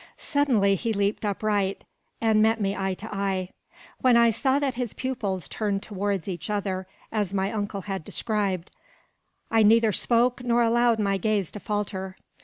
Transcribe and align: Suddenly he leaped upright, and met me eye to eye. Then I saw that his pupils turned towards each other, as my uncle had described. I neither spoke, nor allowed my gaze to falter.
Suddenly 0.17 0.73
he 0.73 0.93
leaped 0.93 1.23
upright, 1.25 1.83
and 2.19 2.41
met 2.41 2.59
me 2.59 2.75
eye 2.75 2.95
to 2.95 3.13
eye. 3.13 3.49
Then 4.01 4.17
I 4.17 4.31
saw 4.31 4.57
that 4.57 4.73
his 4.73 4.95
pupils 4.95 5.47
turned 5.47 5.83
towards 5.83 6.27
each 6.27 6.49
other, 6.49 6.87
as 7.11 7.35
my 7.35 7.51
uncle 7.51 7.81
had 7.81 8.03
described. 8.03 8.71
I 9.51 9.61
neither 9.61 9.91
spoke, 9.91 10.43
nor 10.43 10.63
allowed 10.63 10.97
my 10.97 11.17
gaze 11.17 11.51
to 11.51 11.59
falter. 11.59 12.17